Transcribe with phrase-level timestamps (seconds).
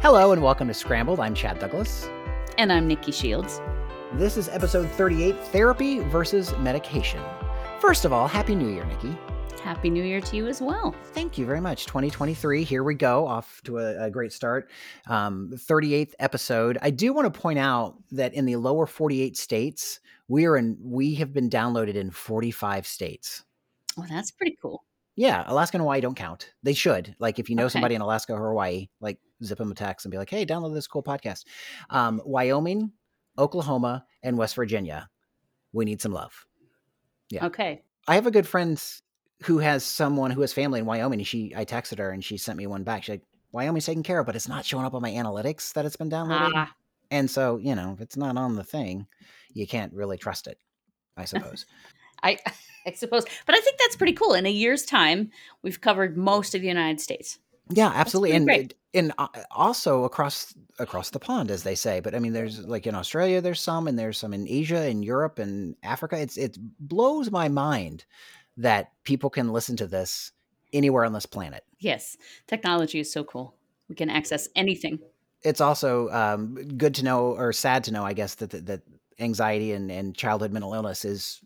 [0.00, 1.18] Hello and welcome to Scrambled.
[1.18, 2.08] I'm Chad Douglas.
[2.56, 3.60] And I'm Nikki Shields.
[4.12, 7.20] This is episode 38 Therapy versus Medication.
[7.80, 9.18] First of all, Happy New Year, Nikki.
[9.64, 10.94] Happy New Year to you as well.
[11.14, 11.86] Thank you very much.
[11.86, 14.70] 2023, here we go, off to a, a great start.
[15.08, 16.78] Um, 38th episode.
[16.80, 20.78] I do want to point out that in the lower 48 states, we are in.
[20.80, 23.42] We have been downloaded in 45 states.
[23.96, 24.84] Well, that's pretty cool.
[25.16, 26.52] Yeah, Alaska and Hawaii don't count.
[26.62, 27.16] They should.
[27.18, 27.72] Like, if you know okay.
[27.72, 30.74] somebody in Alaska or Hawaii, like zip them a text and be like, "Hey, download
[30.74, 31.44] this cool podcast."
[31.90, 32.92] Um, Wyoming,
[33.38, 35.08] Oklahoma, and West Virginia.
[35.72, 36.46] We need some love.
[37.30, 37.46] Yeah.
[37.46, 37.82] Okay.
[38.06, 38.82] I have a good friend
[39.42, 41.22] who has someone who has family in Wyoming.
[41.24, 43.04] She, I texted her and she sent me one back.
[43.04, 43.22] She's like,
[43.52, 46.10] "Wyoming's taken care of, but it's not showing up on my analytics that it's been
[46.10, 46.74] downloaded." Ah.
[47.10, 49.06] And so, you know, if it's not on the thing,
[49.52, 50.58] you can't really trust it.
[51.16, 51.66] I suppose.
[52.22, 52.38] I,
[52.86, 54.34] I suppose, but I think that's pretty cool.
[54.34, 55.30] In a year's time,
[55.62, 57.38] we've covered most of the United States.
[57.70, 58.74] Yeah, absolutely, and great.
[58.94, 62.00] And uh, also across across the pond, as they say.
[62.00, 65.04] But I mean, there's like in Australia, there's some, and there's some in Asia, and
[65.04, 66.18] Europe, and Africa.
[66.18, 68.04] It's it blows my mind
[68.56, 70.32] that people can listen to this
[70.72, 71.64] anywhere on this planet.
[71.78, 72.16] Yes,
[72.46, 73.54] technology is so cool.
[73.88, 74.98] We can access anything.
[75.42, 78.82] It's also um, good to know, or sad to know, I guess, that that
[79.18, 81.40] anxiety and, and childhood mental illness is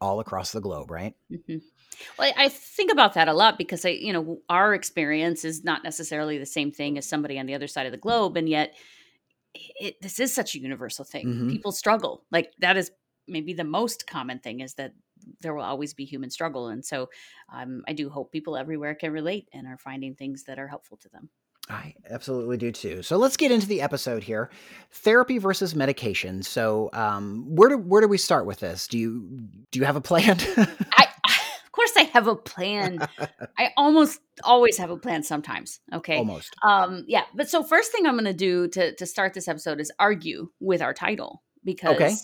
[0.00, 1.14] all across the globe, right?
[1.30, 1.58] Mm-hmm.
[2.18, 5.84] Well, I think about that a lot because I, you know, our experience is not
[5.84, 8.74] necessarily the same thing as somebody on the other side of the globe, and yet
[9.54, 11.26] it, this is such a universal thing.
[11.26, 11.50] Mm-hmm.
[11.50, 12.24] People struggle.
[12.30, 12.90] Like that is
[13.26, 14.92] maybe the most common thing is that
[15.40, 17.08] there will always be human struggle, and so
[17.52, 20.96] um, I do hope people everywhere can relate and are finding things that are helpful
[20.98, 21.28] to them.
[21.70, 23.02] I absolutely do too.
[23.02, 24.50] So let's get into the episode here.
[24.90, 26.42] Therapy versus medication.
[26.42, 28.88] So um, where do where do we start with this?
[28.88, 30.38] Do you do you have a plan?
[30.92, 31.07] I,
[31.94, 33.06] course, I have a plan.
[33.58, 35.22] I almost always have a plan.
[35.22, 36.54] Sometimes, okay, almost.
[36.62, 37.24] Um, yeah.
[37.34, 40.50] But so first thing I'm going to do to to start this episode is argue
[40.60, 42.14] with our title because okay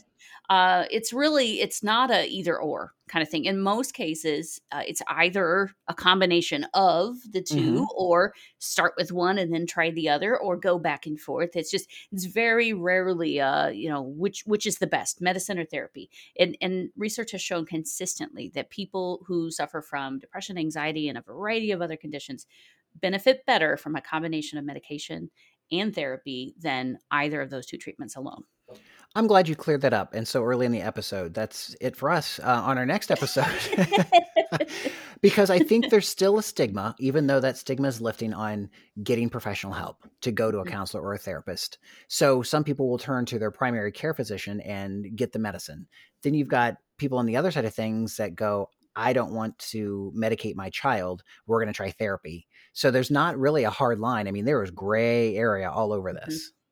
[0.51, 3.45] uh, it's really it's not a either or kind of thing.
[3.45, 7.85] In most cases uh, it's either a combination of the 2 mm-hmm.
[7.97, 11.57] or start with one and then try the other or go back and forth.
[11.57, 15.65] It's just it's very rarely uh you know which which is the best medicine or
[15.65, 16.11] therapy.
[16.39, 21.23] And and research has shown consistently that people who suffer from depression anxiety and a
[21.23, 22.47] variety of other conditions
[23.01, 25.31] benefit better from a combination of medication
[25.73, 28.45] and therapy than either of those two treatments alone
[29.17, 30.13] I'm glad you cleared that up.
[30.13, 33.47] And so early in the episode, that's it for us uh, on our next episode.
[35.21, 38.71] because I think there's still a stigma, even though that stigma is lifting on
[39.05, 40.71] getting professional help to go to a mm.
[40.71, 41.79] counselor or a therapist.
[42.09, 45.87] So some people will turn to their primary care physician and get the medicine.
[46.23, 49.59] Then you've got people on the other side of things that go, I don't want
[49.71, 51.23] to medicate my child.
[51.47, 52.47] We're going to try therapy.
[52.73, 54.27] So there's not really a hard line.
[54.27, 56.29] I mean, there is gray area all over mm-hmm.
[56.29, 56.41] this.
[56.41, 56.64] Mm-hmm.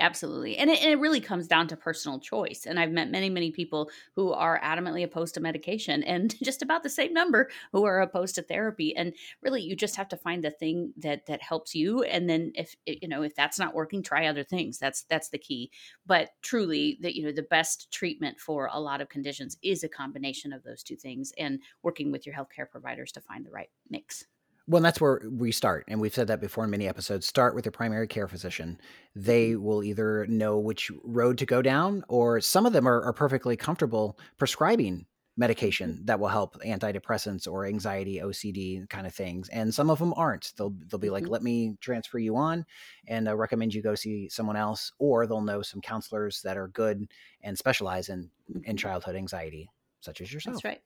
[0.00, 0.56] Absolutely.
[0.56, 2.66] And it, and it, really comes down to personal choice.
[2.66, 6.84] And I've met many, many people who are adamantly opposed to medication and just about
[6.84, 8.94] the same number who are opposed to therapy.
[8.94, 12.04] And really, you just have to find the thing that that helps you.
[12.04, 14.78] And then if, you know, if that's not working, try other things.
[14.78, 15.72] That's, that's the key.
[16.06, 19.88] But truly that, you know, the best treatment for a lot of conditions is a
[19.88, 23.70] combination of those two things and working with your healthcare providers to find the right
[23.90, 24.26] mix.
[24.68, 25.86] Well, that's where we start.
[25.88, 27.26] And we've said that before in many episodes.
[27.26, 28.78] Start with your primary care physician.
[29.16, 29.62] They mm-hmm.
[29.62, 33.56] will either know which road to go down, or some of them are, are perfectly
[33.56, 35.06] comfortable prescribing
[35.38, 36.04] medication mm-hmm.
[36.04, 39.48] that will help antidepressants or anxiety, OCD kind of things.
[39.48, 40.52] And some of them aren't.
[40.58, 41.32] They'll they'll be like, mm-hmm.
[41.32, 42.66] "Let me transfer you on,
[43.06, 46.68] and uh, recommend you go see someone else," or they'll know some counselors that are
[46.68, 47.10] good
[47.40, 48.76] and specialize in in mm-hmm.
[48.76, 49.70] childhood anxiety,
[50.00, 50.56] such as yourself.
[50.56, 50.82] That's right.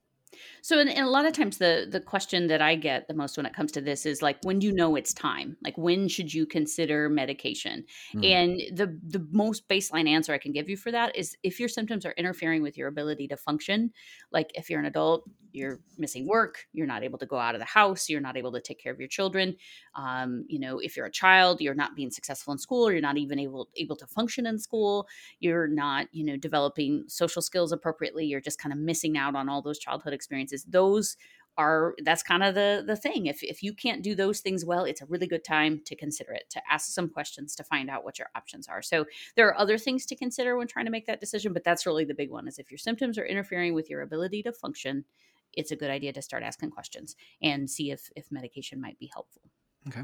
[0.62, 3.36] So, and, and, a lot of times, the the question that I get the most
[3.36, 5.56] when it comes to this is like, when do you know it's time?
[5.62, 7.84] Like, when should you consider medication?
[8.14, 8.30] Mm.
[8.30, 11.68] And the the most baseline answer I can give you for that is if your
[11.68, 13.92] symptoms are interfering with your ability to function,
[14.30, 17.60] like if you're an adult, you're missing work, you're not able to go out of
[17.60, 19.54] the house, you're not able to take care of your children.
[19.94, 23.02] Um, you know, if you're a child, you're not being successful in school, or you're
[23.02, 25.06] not even able able to function in school.
[25.40, 28.24] You're not, you know, developing social skills appropriately.
[28.24, 30.64] You're just kind of missing out on all those childhood experiences.
[30.64, 31.16] Those
[31.58, 34.84] are that's kind of the the thing if if you can't do those things well
[34.84, 38.04] it's a really good time to consider it to ask some questions to find out
[38.04, 39.04] what your options are so
[39.36, 42.04] there are other things to consider when trying to make that decision but that's really
[42.06, 45.04] the big one is if your symptoms are interfering with your ability to function
[45.52, 49.10] it's a good idea to start asking questions and see if if medication might be
[49.12, 49.42] helpful
[49.88, 50.02] Okay.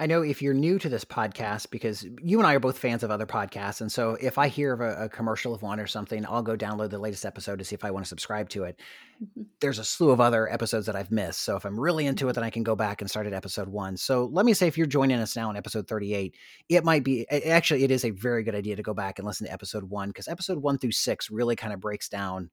[0.00, 3.02] I know if you're new to this podcast, because you and I are both fans
[3.02, 3.80] of other podcasts.
[3.80, 6.56] And so if I hear of a, a commercial of one or something, I'll go
[6.56, 8.78] download the latest episode to see if I want to subscribe to it.
[9.20, 9.42] Mm-hmm.
[9.60, 11.40] There's a slew of other episodes that I've missed.
[11.40, 13.66] So if I'm really into it, then I can go back and start at episode
[13.66, 13.96] one.
[13.96, 16.36] So let me say, if you're joining us now in episode 38,
[16.68, 19.48] it might be actually, it is a very good idea to go back and listen
[19.48, 22.50] to episode one because episode one through six really kind of breaks down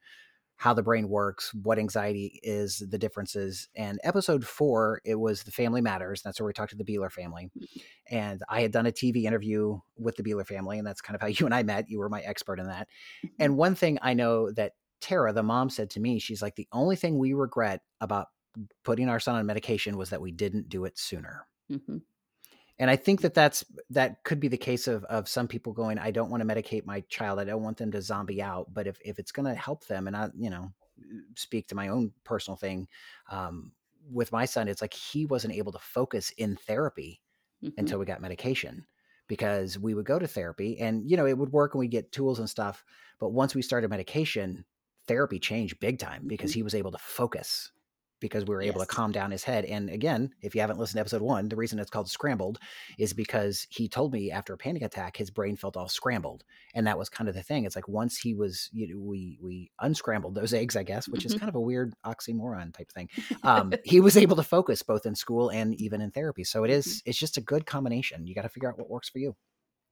[0.57, 3.67] how the brain works, what anxiety is, the differences.
[3.75, 6.21] And episode four, it was the family matters.
[6.21, 7.51] That's where we talked to the Beeler family.
[7.57, 8.15] Mm-hmm.
[8.15, 11.21] And I had done a TV interview with the Beeler family, and that's kind of
[11.21, 11.89] how you and I met.
[11.89, 12.87] You were my expert in that.
[13.25, 13.35] Mm-hmm.
[13.39, 16.67] And one thing I know that Tara, the mom, said to me, she's like, the
[16.71, 18.27] only thing we regret about
[18.83, 21.47] putting our son on medication was that we didn't do it sooner.
[21.71, 21.97] Mm-hmm
[22.79, 25.97] and i think that that's that could be the case of of some people going
[25.97, 28.87] i don't want to medicate my child i don't want them to zombie out but
[28.87, 30.71] if, if it's going to help them and i you know
[31.35, 32.87] speak to my own personal thing
[33.29, 33.71] um,
[34.11, 37.21] with my son it's like he wasn't able to focus in therapy
[37.63, 37.77] mm-hmm.
[37.77, 38.85] until we got medication
[39.27, 42.11] because we would go to therapy and you know it would work and we get
[42.11, 42.83] tools and stuff
[43.19, 44.63] but once we started medication
[45.07, 46.59] therapy changed big time because mm-hmm.
[46.59, 47.71] he was able to focus
[48.25, 48.87] because we were able yes.
[48.87, 49.65] to calm down his head.
[49.65, 52.59] And again, if you haven't listened to episode one, the reason it's called Scrambled
[52.97, 56.43] is because he told me after a panic attack, his brain felt all scrambled,
[56.73, 57.65] and that was kind of the thing.
[57.65, 61.25] It's like once he was, you know, we we unscrambled those eggs, I guess, which
[61.25, 61.39] is mm-hmm.
[61.39, 63.09] kind of a weird oxymoron type thing.
[63.43, 66.43] Um, he was able to focus both in school and even in therapy.
[66.43, 67.09] So it is, mm-hmm.
[67.09, 68.27] it's just a good combination.
[68.27, 69.35] You got to figure out what works for you.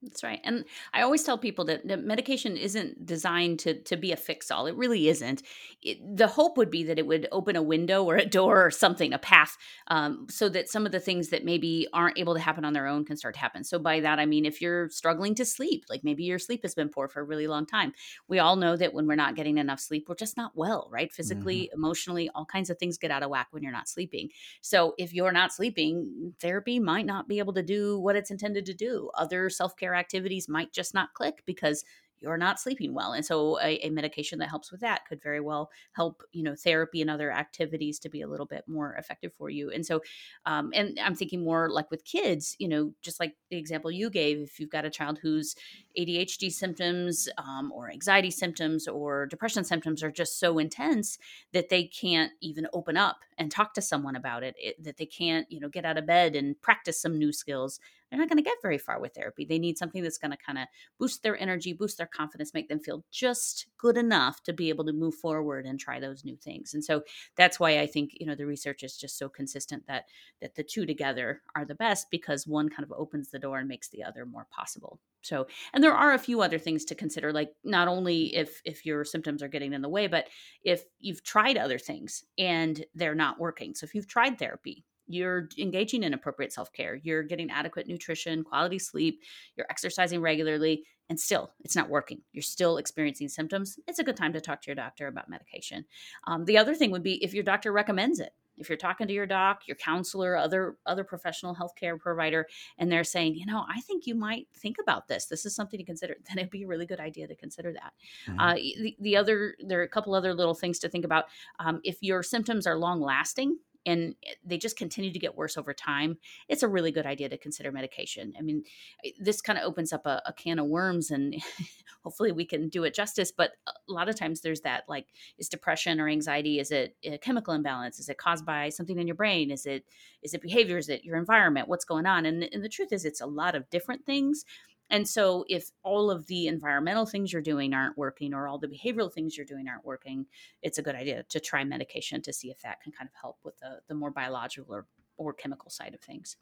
[0.03, 0.41] That's right.
[0.43, 4.51] And I always tell people that, that medication isn't designed to, to be a fix
[4.51, 4.67] all.
[4.67, 5.43] It really isn't.
[5.81, 8.69] It, the hope would be that it would open a window or a door or
[8.69, 9.57] something, a path,
[9.87, 12.85] um, so that some of the things that maybe aren't able to happen on their
[12.85, 13.63] own can start to happen.
[13.63, 16.75] So, by that, I mean, if you're struggling to sleep, like maybe your sleep has
[16.75, 17.93] been poor for a really long time,
[18.27, 21.13] we all know that when we're not getting enough sleep, we're just not well, right?
[21.13, 21.79] Physically, mm-hmm.
[21.79, 24.29] emotionally, all kinds of things get out of whack when you're not sleeping.
[24.61, 28.65] So, if you're not sleeping, therapy might not be able to do what it's intended
[28.65, 29.09] to do.
[29.15, 31.83] Other self care activities might just not click because
[32.23, 35.41] you're not sleeping well and so a, a, medication that helps with that could very
[35.41, 39.31] well help you know therapy and other activities to be a little bit more effective
[39.37, 40.01] for you and so
[40.45, 44.09] um, and i'm thinking more like with kids you know just like the example you
[44.09, 45.55] gave if you've got a child whose
[45.99, 51.19] adhd symptoms um, or anxiety symptoms or depression symptoms are just so intense
[51.51, 55.05] that they can't even open up and talk to someone about it, it that they
[55.05, 57.79] can't you know get out of bed and practice some new skills
[58.13, 59.43] they're not going to get very far with therapy.
[59.43, 60.67] They need something that's going to kind of
[60.99, 64.85] boost their energy, boost their confidence, make them feel just good enough to be able
[64.85, 66.75] to move forward and try those new things.
[66.75, 67.01] And so
[67.37, 70.05] that's why I think, you know, the research is just so consistent that
[70.41, 73.67] that the two together are the best because one kind of opens the door and
[73.67, 74.99] makes the other more possible.
[75.23, 78.85] So, and there are a few other things to consider like not only if if
[78.85, 80.27] your symptoms are getting in the way, but
[80.63, 83.73] if you've tried other things and they're not working.
[83.73, 88.43] So if you've tried therapy you're engaging in appropriate self care, you're getting adequate nutrition,
[88.43, 89.21] quality sleep,
[89.55, 92.21] you're exercising regularly, and still it's not working.
[92.31, 93.77] You're still experiencing symptoms.
[93.87, 95.85] It's a good time to talk to your doctor about medication.
[96.25, 98.33] Um, the other thing would be if your doctor recommends it.
[98.57, 102.47] If you're talking to your doc, your counselor, other other professional healthcare provider,
[102.77, 105.25] and they're saying, you know, I think you might think about this.
[105.25, 106.15] This is something to consider.
[106.27, 107.93] Then it'd be a really good idea to consider that.
[108.27, 108.39] Mm-hmm.
[108.39, 111.25] Uh, the, the other, there are a couple other little things to think about.
[111.59, 115.57] Um, if your symptoms are long lasting, and eh, they just continue to get worse
[115.57, 118.33] over time, it's a really good idea to consider medication.
[118.37, 118.63] I mean,
[119.05, 121.35] eh, this kind of opens up a, a can of worms, and
[122.03, 123.31] hopefully we can do it justice.
[123.31, 126.59] But a lot of times there's that like, is depression or anxiety?
[126.59, 127.99] Is it a chemical imbalance?
[127.99, 129.51] Is it caused by something in your brain?
[129.51, 129.85] Is it
[130.21, 130.77] is it behavior?
[130.77, 131.67] Is it your environment?
[131.67, 132.25] What's going on?
[132.25, 134.45] And, and the truth is, it's a lot of different things.
[134.93, 138.67] And so, if all of the environmental things you're doing aren't working or all the
[138.67, 140.27] behavioral things you're doing aren't working,
[140.61, 143.39] it's a good idea to try medication to see if that can kind of help
[143.43, 144.85] with the, the more biological or,
[145.17, 146.37] or chemical side of things.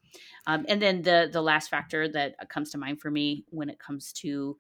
[0.48, 3.80] Um, and then the, the last factor that comes to mind for me when it
[3.80, 4.58] comes to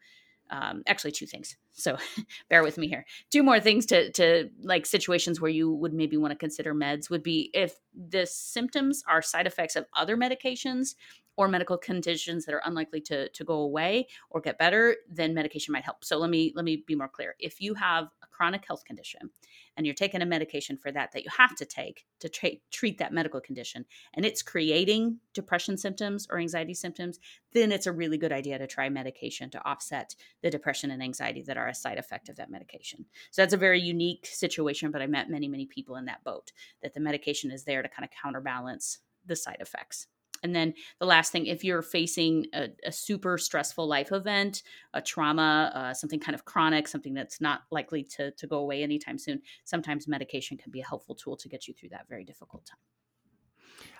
[0.51, 1.97] um, actually two things so
[2.49, 6.17] bear with me here two more things to to like situations where you would maybe
[6.17, 10.95] want to consider meds would be if the symptoms are side effects of other medications
[11.37, 15.71] or medical conditions that are unlikely to to go away or get better then medication
[15.71, 16.03] might help.
[16.03, 17.35] So let me let me be more clear.
[17.39, 19.29] If you have a chronic health condition
[19.77, 22.97] and you're taking a medication for that that you have to take to tra- treat
[22.97, 27.19] that medical condition and it's creating depression symptoms or anxiety symptoms
[27.53, 31.41] then it's a really good idea to try medication to offset the depression and anxiety
[31.41, 33.05] that are a side effect of that medication.
[33.31, 36.51] So that's a very unique situation but i met many many people in that boat
[36.81, 40.07] that the medication is there to kind of counterbalance the side effects
[40.43, 45.01] and then the last thing, if you're facing a, a super stressful life event, a
[45.01, 49.17] trauma, uh, something kind of chronic, something that's not likely to, to go away anytime
[49.17, 52.65] soon, sometimes medication can be a helpful tool to get you through that very difficult
[52.65, 52.79] time.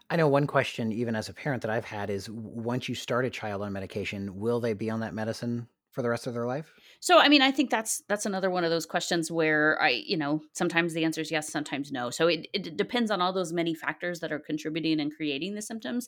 [0.10, 3.24] I know one question, even as a parent, that I've had is once you start
[3.24, 6.45] a child on medication, will they be on that medicine for the rest of their
[6.45, 6.74] life?
[7.00, 10.17] So, I mean, I think that's that's another one of those questions where I, you
[10.17, 12.10] know, sometimes the answer is yes, sometimes no.
[12.10, 15.62] So it, it depends on all those many factors that are contributing and creating the
[15.62, 16.07] symptoms.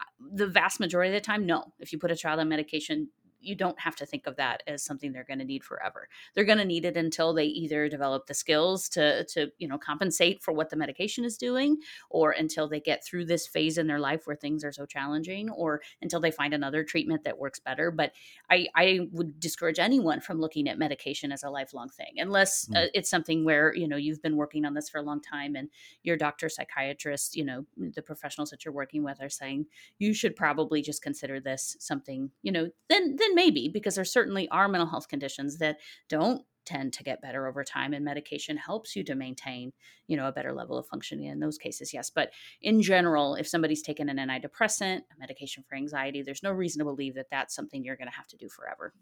[0.00, 1.72] Uh, the vast majority of the time, no.
[1.78, 3.08] If you put a child on medication,
[3.40, 6.08] you don't have to think of that as something they're going to need forever.
[6.34, 9.78] They're going to need it until they either develop the skills to to you know
[9.78, 11.78] compensate for what the medication is doing,
[12.10, 15.50] or until they get through this phase in their life where things are so challenging,
[15.50, 17.90] or until they find another treatment that works better.
[17.90, 18.12] But
[18.50, 22.76] I I would discourage anyone from looking at medication as a lifelong thing, unless mm.
[22.76, 25.56] uh, it's something where you know you've been working on this for a long time
[25.56, 25.68] and
[26.02, 29.66] your doctor, psychiatrist, you know the professionals that you're working with are saying
[29.98, 34.48] you should probably just consider this something you know then then maybe because there certainly
[34.50, 38.94] are mental health conditions that don't tend to get better over time and medication helps
[38.94, 39.72] you to maintain
[40.06, 42.10] you know a better level of functioning in those cases yes.
[42.10, 42.30] But
[42.60, 46.84] in general if somebody's taken an antidepressant a medication for anxiety there's no reason to
[46.84, 48.92] believe that that's something you're going to have to do forever.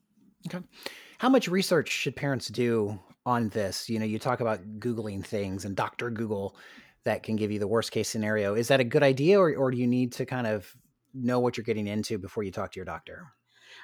[0.47, 0.64] Okay.
[1.18, 3.88] How much research should parents do on this?
[3.88, 6.56] You know you talk about googling things and dr google
[7.02, 8.54] that can give you the worst case scenario.
[8.54, 10.73] Is that a good idea or, or do you need to kind of
[11.14, 13.26] know what you're getting into before you talk to your doctor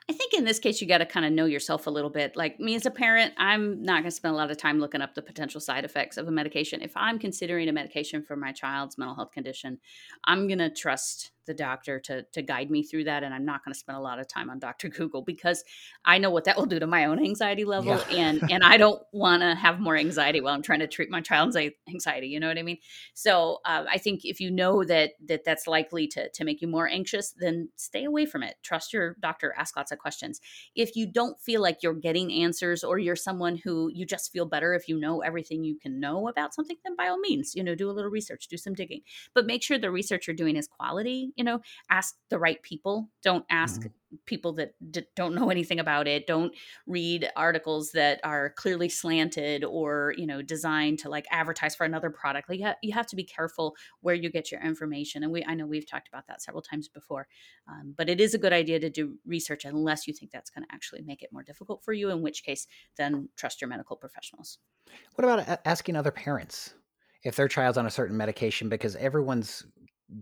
[0.09, 2.37] I think in this case, you got to kind of know yourself a little bit.
[2.37, 5.01] Like me as a parent, I'm not going to spend a lot of time looking
[5.01, 6.83] up the potential side effects of a medication.
[6.83, 9.79] If I'm considering a medication for my child's mental health condition,
[10.25, 13.65] I'm going to trust the doctor to to guide me through that and i'm not
[13.65, 15.65] going to spend a lot of time on dr google because
[16.05, 18.17] i know what that will do to my own anxiety level yeah.
[18.17, 21.21] and and i don't want to have more anxiety while i'm trying to treat my
[21.21, 21.57] child's
[21.89, 22.79] anxiety you know what i mean?
[23.15, 26.69] So uh, i think if you know that that that's likely to to make you
[26.69, 28.57] more anxious then stay away from it.
[28.63, 30.41] Trust your doctor ask lots of questions.
[30.75, 34.47] If you don't feel like you're getting answers or you're someone who you just feel
[34.47, 37.63] better if you know everything you can know about something then by all means you
[37.63, 39.03] know do a little research do some digging.
[39.35, 41.61] But make sure the research you're doing is quality you know
[41.91, 43.11] ask the right people.
[43.23, 44.17] Don't ask mm-hmm.
[44.27, 46.27] people that d- don't know anything about it.
[46.27, 46.55] Don't
[46.87, 52.11] read articles that are clearly slanted or you know designed to like advertise for another
[52.11, 52.49] product.
[52.49, 55.45] Like you, ha- you have to be careful where you get your information and we
[55.47, 57.27] i know we've talked about that several times before
[57.69, 60.65] um, but it is a good idea to do research unless you think that's going
[60.65, 63.97] to actually make it more difficult for you in which case then trust your medical
[63.97, 64.59] professionals.
[65.15, 66.75] What about asking other parents
[67.25, 69.65] if their child's on a certain medication because everyone's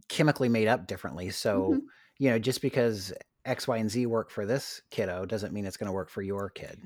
[0.09, 1.31] chemically made up differently.
[1.31, 1.79] So, mm-hmm.
[2.19, 3.13] you know, just because
[3.45, 6.23] X, Y, and Z work for this kiddo doesn't mean it's going to work for
[6.23, 6.81] your kid.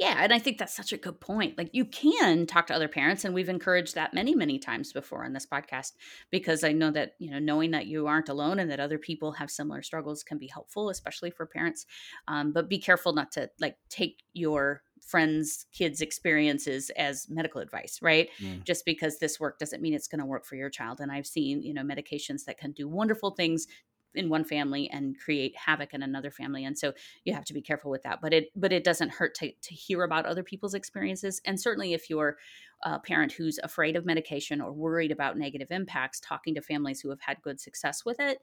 [0.00, 1.58] Yeah, and I think that's such a good point.
[1.58, 5.26] Like you can talk to other parents and we've encouraged that many many times before
[5.26, 5.92] on this podcast
[6.30, 9.32] because I know that, you know, knowing that you aren't alone and that other people
[9.32, 11.84] have similar struggles can be helpful especially for parents.
[12.28, 14.80] Um, but be careful not to like take your
[15.10, 18.28] friends kids experiences as medical advice right?
[18.40, 18.64] Mm.
[18.64, 21.00] just because this work doesn't mean it's going to work for your child.
[21.00, 23.66] And i've seen you know medications that can do wonderful things
[24.14, 26.64] in one family and create havoc in another family.
[26.64, 26.92] And so
[27.24, 28.20] you have to be careful with that.
[28.20, 31.40] But it but it doesn't hurt to, to hear about other people's experiences.
[31.44, 32.36] And certainly if you're
[32.82, 37.10] a parent who's afraid of medication or worried about negative impacts talking to families who
[37.10, 38.38] have had good success with it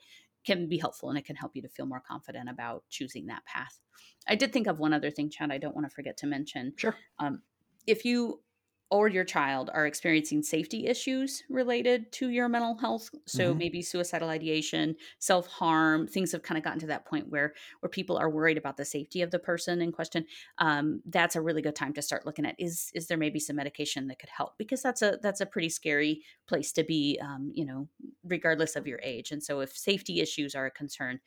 [0.48, 3.46] can be helpful and it can help you to feel more confident about choosing that
[3.46, 3.80] path.
[4.28, 6.74] I did think of one other thing chad i don't want to forget to mention.
[6.78, 6.96] Sure.
[7.20, 7.42] Um,
[7.86, 8.42] if you
[8.90, 13.58] or your child are experiencing safety issues related to your mental health so mm-hmm.
[13.58, 18.18] maybe suicidal ideation self-harm things have kind of gotten to that point where where people
[18.18, 20.26] are worried about the safety of the person in question
[20.60, 23.56] um, that's a really good time to start looking at is is there maybe some
[23.56, 27.52] medication that could help because that's a that's a pretty scary place to be um,
[27.54, 27.88] you know
[28.24, 31.20] regardless of your age and so if safety issues are a concern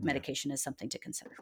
[0.00, 0.54] medication yeah.
[0.54, 1.36] is something to consider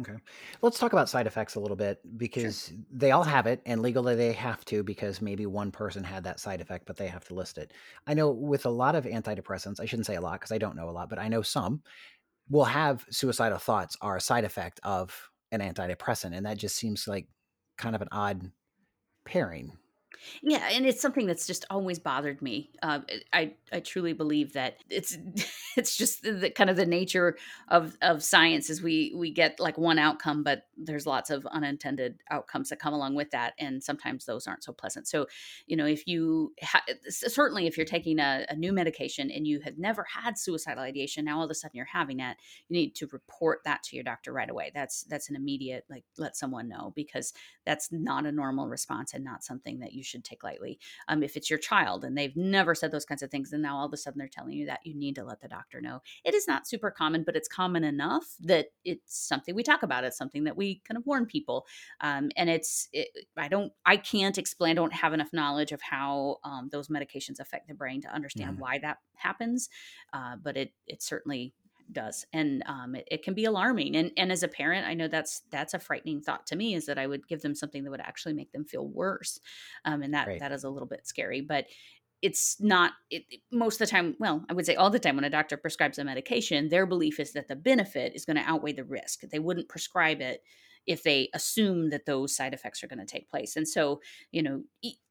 [0.00, 0.16] Okay.
[0.60, 2.76] Let's talk about side effects a little bit because sure.
[2.90, 6.38] they all have it and legally they have to because maybe one person had that
[6.38, 7.72] side effect, but they have to list it.
[8.06, 10.76] I know with a lot of antidepressants, I shouldn't say a lot because I don't
[10.76, 11.82] know a lot, but I know some
[12.50, 16.36] will have suicidal thoughts are a side effect of an antidepressant.
[16.36, 17.28] And that just seems like
[17.78, 18.50] kind of an odd
[19.24, 19.72] pairing.
[20.42, 22.70] Yeah, and it's something that's just always bothered me.
[22.82, 23.00] Uh,
[23.32, 25.16] I I truly believe that it's
[25.76, 27.36] it's just the, the, kind of the nature
[27.68, 32.20] of of science is we we get like one outcome, but there's lots of unintended
[32.30, 35.08] outcomes that come along with that, and sometimes those aren't so pleasant.
[35.08, 35.26] So,
[35.66, 39.60] you know, if you ha- certainly if you're taking a, a new medication and you
[39.60, 42.36] have never had suicidal ideation, now all of a sudden you're having that,
[42.68, 44.70] you need to report that to your doctor right away.
[44.74, 47.32] That's that's an immediate like let someone know because
[47.64, 50.78] that's not a normal response and not something that you should take lightly.
[51.08, 53.76] Um, if it's your child and they've never said those kinds of things, and now
[53.76, 56.00] all of a sudden they're telling you that, you need to let the doctor know.
[56.24, 60.04] It is not super common, but it's common enough that it's something we talk about.
[60.04, 61.66] It's something that we kind of warn people.
[62.00, 65.82] Um, and it's, it, I don't, I can't explain, I don't have enough knowledge of
[65.82, 68.60] how um, those medications affect the brain to understand mm.
[68.60, 69.68] why that happens.
[70.12, 71.52] Uh, but it, it certainly
[71.92, 75.08] does and um, it, it, can be alarming and and as a parent i know
[75.08, 77.90] that's that's a frightening thought to me is that i would give them something that
[77.90, 79.40] would actually make them feel worse
[79.84, 80.40] um, and that right.
[80.40, 81.66] that is a little bit scary but
[82.22, 85.24] it's not it, most of the time well i would say all the time when
[85.24, 88.72] a doctor prescribes a medication their belief is that the benefit is going to outweigh
[88.72, 90.42] the risk they wouldn't prescribe it
[90.86, 93.56] if they assume that those side effects are going to take place.
[93.56, 94.00] And so,
[94.30, 94.62] you know,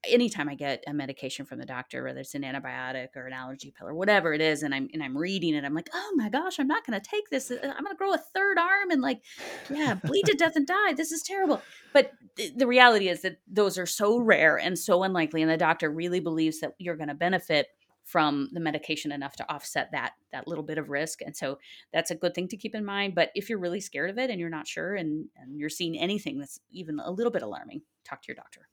[0.08, 3.74] anytime I get a medication from the doctor, whether it's an antibiotic or an allergy
[3.77, 6.29] pill or whatever it is, and I'm and I'm reading it, I'm like, oh my
[6.29, 7.51] gosh, I'm not going to take this.
[7.51, 9.22] Uh, I'm going to grow a third arm and like,
[9.70, 10.94] yeah, bleed to death and die.
[10.94, 11.62] This is terrible.
[11.94, 12.12] But
[12.55, 16.20] the reality is that those are so rare and so unlikely, and the doctor really
[16.20, 17.67] believes that you're going to benefit
[18.05, 21.57] from the medication enough to offset that that little bit of risk and so
[21.91, 24.29] that's a good thing to keep in mind but if you're really scared of it
[24.29, 27.81] and you're not sure and, and you're seeing anything that's even a little bit alarming
[28.03, 28.67] talk to your doctor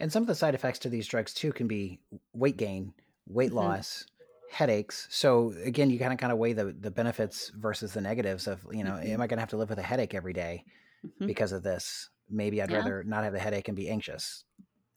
[0.00, 2.00] and some of the side effects to these drugs too can be
[2.32, 2.92] weight gain
[3.28, 3.58] weight mm-hmm.
[3.58, 4.04] loss
[4.50, 8.48] headaches so again you kind of kind of weigh the the benefits versus the negatives
[8.48, 9.12] of you know mm-hmm.
[9.12, 10.64] am i going to have to live with a headache every day
[11.04, 11.26] mm-hmm.
[11.26, 12.78] because of this maybe i'd yeah.
[12.78, 14.44] rather not have the headache and be anxious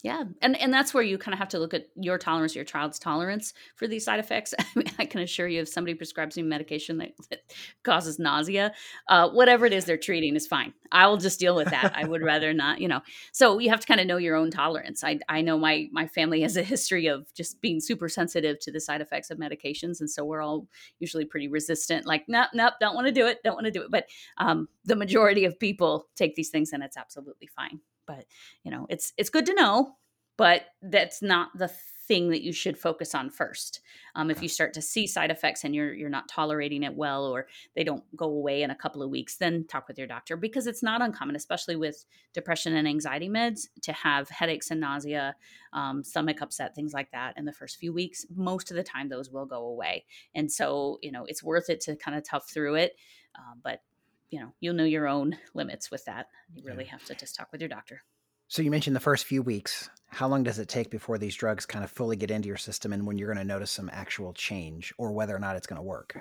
[0.02, 0.24] yeah.
[0.42, 3.00] And and that's where you kind of have to look at your tolerance, your child's
[3.00, 4.54] tolerance for these side effects.
[4.60, 7.42] I, mean, I can assure you if somebody prescribes me medication that, that
[7.84, 8.72] causes nausea,
[9.10, 10.74] uh, whatever it is they're treating is fine.
[10.94, 11.92] I will just deal with that.
[11.96, 13.02] I would rather not, you know.
[13.34, 15.04] So you have to kind of know your own tolerance.
[15.04, 18.72] I I know my my family has a history of just being super sensitive to
[18.72, 20.00] the side effects of medications.
[20.00, 20.68] And so we're all
[21.00, 23.82] usually pretty resistant, like, nope, nope, don't want to do it, don't want to do
[23.82, 23.92] it.
[23.92, 24.06] But
[24.38, 28.26] um, the majority of people take these things and it's absolutely fine but
[28.64, 29.94] you know it's it's good to know
[30.36, 31.70] but that's not the
[32.08, 33.82] thing that you should focus on first.
[34.16, 37.26] Um, if you start to see side effects and you're you're not tolerating it well
[37.26, 40.38] or they don't go away in a couple of weeks then talk with your doctor
[40.38, 45.36] because it's not uncommon especially with depression and anxiety meds to have headaches and nausea
[45.74, 48.26] um, stomach upset things like that in the first few weeks.
[48.34, 50.06] Most of the time those will go away.
[50.34, 52.96] And so you know it's worth it to kind of tough through it
[53.36, 53.82] uh, but
[54.30, 56.28] you know you'll know your own limits with that.
[56.54, 58.04] You really have to just talk with your doctor.
[58.48, 59.90] So you mentioned the first few weeks.
[60.08, 62.94] How long does it take before these drugs kind of fully get into your system
[62.94, 65.78] and when you're going to notice some actual change or whether or not it's going
[65.78, 66.18] to work?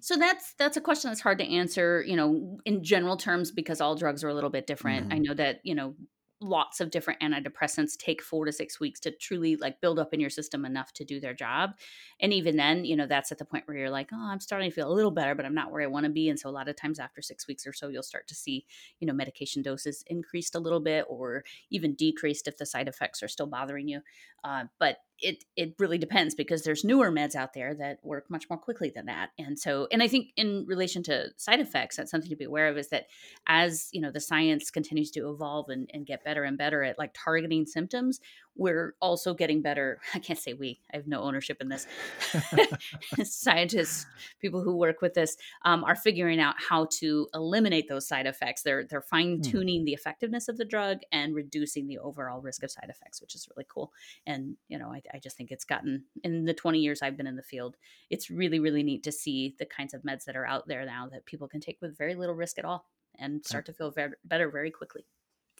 [0.00, 3.80] So that's that's a question that's hard to answer you know in general terms because
[3.80, 5.04] all drugs are a little bit different.
[5.04, 5.14] Mm-hmm.
[5.14, 5.94] i know that you know
[6.40, 10.20] lots of different antidepressants take four to six weeks to truly like build up in
[10.20, 11.72] your system enough to do their job.
[12.20, 14.70] And even then you know that's at the point where you're like oh i'm starting
[14.70, 16.28] to feel a little better but i'm not where i want to be.
[16.28, 18.64] And so a lot of times after six weeks or so you'll start to see
[19.00, 23.22] you know medication doses increased a little bit or even decreased if the side effects
[23.22, 24.00] are still bothering you.
[24.42, 28.48] Uh, but it it really depends because there's newer meds out there that work much
[28.48, 29.30] more quickly than that.
[29.38, 32.68] And so and i think in relation to side effects that's something to be aware
[32.68, 33.06] of is that
[33.46, 36.98] as you know the science continues to evolve and, and get better and better at
[36.98, 38.20] like targeting symptoms
[38.60, 39.98] we're also getting better.
[40.14, 41.86] I can't say we i have no ownership in this.
[43.24, 44.06] Scientists
[44.38, 48.62] people who work with this um, are figuring out how to eliminate those side effects.
[48.62, 49.42] They're they're fine hmm.
[49.42, 49.86] tuning mm.
[49.86, 53.48] the effectiveness of the drug and reducing the overall risk of side effects which is
[53.56, 53.92] really cool.
[54.26, 57.26] And you know I, I just think it's gotten in the 20 years i've been
[57.26, 57.76] in the field
[58.10, 61.08] it's really really neat to see the kinds of meds that are out there now
[61.10, 62.86] that people can take with very little risk at all
[63.18, 65.06] and start to feel very, better very quickly.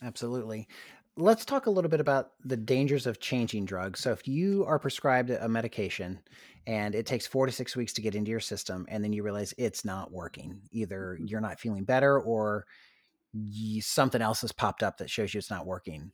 [0.03, 0.67] Absolutely
[1.17, 4.01] let's talk a little bit about the dangers of changing drugs.
[4.01, 6.21] So, if you are prescribed a medication
[6.67, 9.23] and it takes four to six weeks to get into your system, and then you
[9.23, 11.27] realize it's not working, either mm-hmm.
[11.27, 12.67] you're not feeling better or
[13.33, 16.11] you, something else has popped up that shows you it's not working,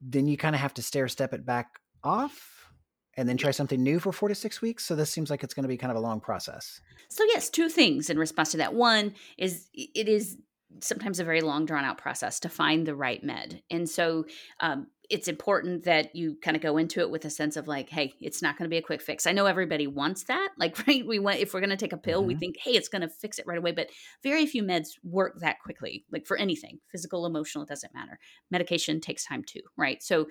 [0.00, 2.68] then you kind of have to stair step it back off
[3.16, 4.84] and then try something new for four to six weeks.
[4.84, 6.80] So this seems like it's going to be kind of a long process.
[7.08, 8.74] So yes, two things in response to that.
[8.74, 10.36] One is it is
[10.80, 13.62] sometimes a very long drawn out process to find the right med.
[13.70, 14.24] And so
[14.60, 17.90] um, it's important that you kind of go into it with a sense of like
[17.90, 19.26] hey it's not going to be a quick fix.
[19.26, 21.06] I know everybody wants that like right?
[21.06, 22.28] We want if we're going to take a pill mm-hmm.
[22.28, 23.88] we think hey it's going to fix it right away but
[24.22, 28.18] very few meds work that quickly like for anything physical emotional it doesn't matter.
[28.50, 30.02] Medication takes time too right?
[30.02, 30.26] So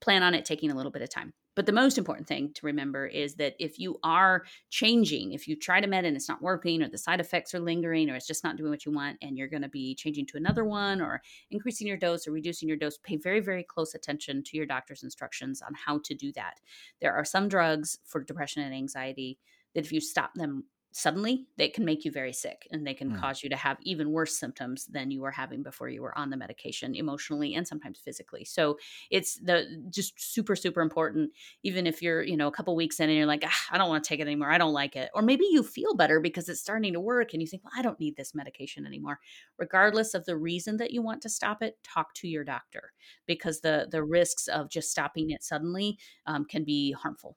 [0.00, 1.32] plan on it taking a little bit of time.
[1.56, 5.56] But the most important thing to remember is that if you are changing, if you
[5.56, 8.26] try to med and it's not working, or the side effects are lingering, or it's
[8.26, 11.00] just not doing what you want, and you're going to be changing to another one,
[11.00, 14.66] or increasing your dose or reducing your dose, pay very, very close attention to your
[14.66, 16.60] doctor's instructions on how to do that.
[17.00, 19.38] There are some drugs for depression and anxiety
[19.74, 23.12] that if you stop them suddenly they can make you very sick and they can
[23.12, 23.20] mm.
[23.20, 26.30] cause you to have even worse symptoms than you were having before you were on
[26.30, 28.44] the medication emotionally and sometimes physically.
[28.44, 28.76] So
[29.10, 31.30] it's the just super super important
[31.62, 33.88] even if you're you know a couple weeks in and you're like ah, i don't
[33.88, 35.10] want to take it anymore i don't like it.
[35.14, 37.82] Or maybe you feel better because it's starting to work and you think well i
[37.82, 39.20] don't need this medication anymore.
[39.58, 42.92] Regardless of the reason that you want to stop it talk to your doctor
[43.26, 47.36] because the the risks of just stopping it suddenly um, can be harmful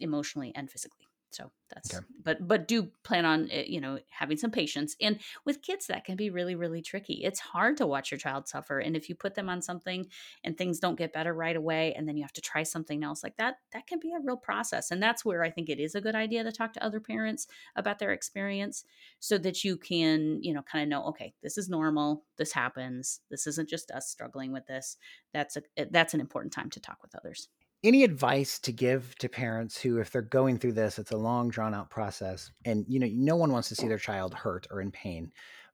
[0.00, 2.04] emotionally and physically so that's okay.
[2.24, 6.04] but but do plan on eh, you know having some patience and with kids that
[6.04, 7.20] can be really really tricky.
[7.24, 10.06] It's hard to watch your child suffer and if you put them on something
[10.44, 13.22] and things don't get better right away and then you have to try something else
[13.22, 15.94] like that that can be a real process and that's where i think it is
[15.94, 18.84] a good idea to talk to other parents about their experience
[19.20, 23.20] so that you can you know kind of know okay this is normal this happens
[23.30, 24.96] this isn't just us struggling with this.
[25.32, 27.48] That's a eh, that's an important time to talk with others
[27.84, 31.48] any advice to give to parents who if they're going through this it's a long
[31.48, 34.80] drawn out process and you know no one wants to see their child hurt or
[34.80, 35.32] in pain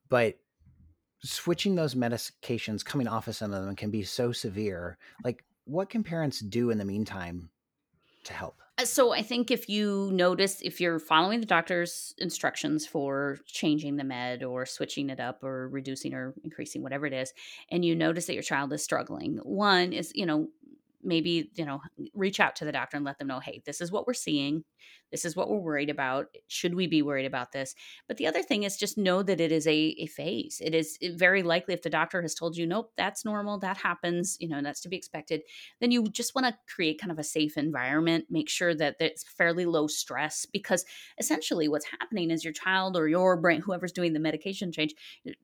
[0.09, 0.37] but
[1.23, 5.89] switching those medications coming off of some of them can be so severe like what
[5.89, 7.49] can parents do in the meantime
[8.25, 8.61] to help?
[8.77, 13.97] Uh, so i think if you notice if you're following the doctor's instructions for changing
[13.97, 17.33] the med or switching it up or reducing or increasing whatever it is
[17.71, 20.49] and you notice that your child is struggling one is you know
[21.05, 21.81] maybe you know
[22.15, 24.65] reach out to the doctor and let them know hey this is what we're seeing.
[25.11, 26.27] This is what we're worried about.
[26.49, 27.75] Should we be worried about this?
[28.09, 30.61] But the other thing is just know that it is a, a phase.
[30.63, 34.37] It is very likely if the doctor has told you nope that's normal that happens
[34.41, 35.43] you know that's to be expected
[35.81, 39.25] then you just want to create kind of a safe environment make sure that it's
[39.25, 40.85] fairly low stress because
[41.19, 44.95] essentially what's happening is your child or your brain whoever's doing the medication change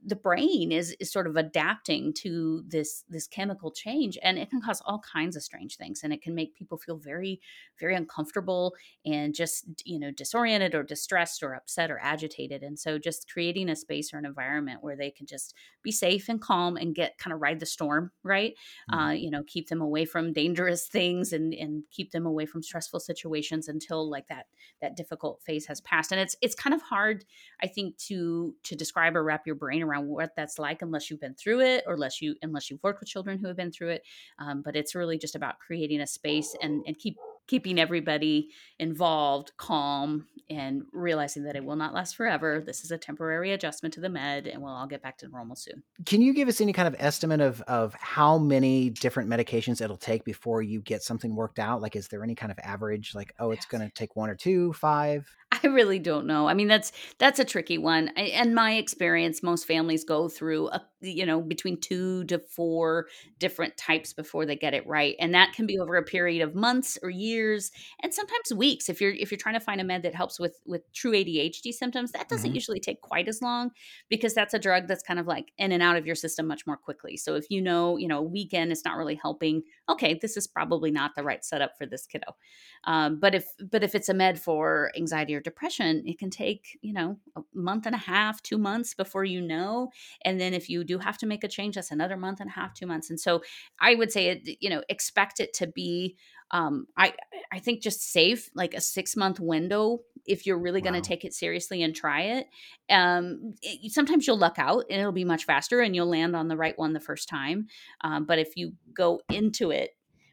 [0.05, 4.61] the brain is, is sort of adapting to this this chemical change and it can
[4.61, 7.41] cause all kinds of strange things and it can make people feel very
[7.81, 8.73] very uncomfortable
[9.05, 13.69] and just you know disoriented or distressed or upset or agitated and so just creating
[13.69, 17.19] a space or an environment where they can just be safe and calm and get
[17.19, 18.55] kind of ride the storm right
[18.91, 18.99] mm-hmm.
[18.99, 22.63] uh, you know keep them away from dangerous things and and keep them away from
[22.63, 24.47] stressful situations until like that
[24.81, 27.25] that difficult phase has passed and it's it's kind of hard
[27.61, 31.21] i think to to describe or wrap your brain around what that's like unless you've
[31.21, 33.91] been through it or unless you unless you've worked with children who have been through
[33.91, 34.03] it
[34.39, 39.51] um, but it's really just about creating a space and and keep keeping everybody involved
[39.57, 42.63] calm and realizing that it will not last forever.
[42.65, 45.57] This is a temporary adjustment to the med and we'll all get back to normal
[45.57, 45.83] soon.
[46.07, 49.97] Can you give us any kind of estimate of of how many different medications it'll
[49.97, 51.83] take before you get something worked out?
[51.83, 54.37] Like is there any kind of average like oh it's going to take one or
[54.37, 55.27] two, five?
[55.53, 56.47] I really don't know.
[56.47, 58.11] I mean, that's that's a tricky one.
[58.17, 63.07] I, and my experience, most families go through a you know between two to four
[63.39, 66.55] different types before they get it right, and that can be over a period of
[66.55, 67.71] months or years,
[68.03, 68.89] and sometimes weeks.
[68.89, 71.73] If you're if you're trying to find a med that helps with with true ADHD
[71.73, 72.55] symptoms, that doesn't mm-hmm.
[72.55, 73.71] usually take quite as long
[74.09, 76.67] because that's a drug that's kind of like in and out of your system much
[76.67, 77.17] more quickly.
[77.17, 80.47] So if you know you know a weekend is not really helping, okay, this is
[80.47, 82.37] probably not the right setup for this kiddo.
[82.85, 86.79] Um, but if but if it's a med for anxiety or depression, it can take
[86.83, 89.91] you know a month and a half, two months before you know.
[90.25, 92.53] And then if you do have to make a change, that's another month and a
[92.53, 93.11] half, two months.
[93.11, 93.43] And so
[93.81, 96.17] I would say it, you know expect it to be
[96.53, 97.13] um, I
[97.53, 101.25] I think just safe like a six month window if you're really going to take
[101.25, 102.47] it seriously and try it.
[102.91, 106.49] Um, it, Sometimes you'll luck out and it'll be much faster and you'll land on
[106.49, 107.69] the right one the first time.
[108.03, 109.91] Um, but if you go into it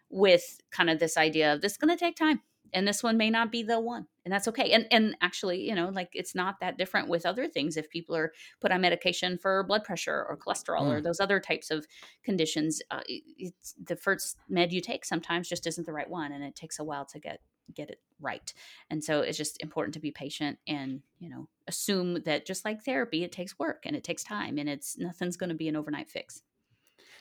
[0.10, 2.42] with kind of this idea of this is going to take time
[2.74, 5.74] and this one may not be the one and that's okay and and actually you
[5.74, 9.38] know like it's not that different with other things if people are put on medication
[9.38, 10.94] for blood pressure or cholesterol mm.
[10.94, 11.88] or those other types of
[12.24, 16.44] conditions uh, it's the first med you take sometimes just isn't the right one and
[16.44, 17.40] it takes a while to get
[17.74, 18.54] get it right
[18.90, 22.84] and so it's just important to be patient and you know assume that just like
[22.84, 25.76] therapy it takes work and it takes time and it's nothing's going to be an
[25.76, 26.42] overnight fix